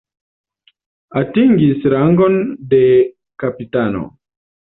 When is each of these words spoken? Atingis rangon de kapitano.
Atingis 1.19 1.79
rangon 1.93 2.35
de 2.73 2.81
kapitano. 3.45 4.03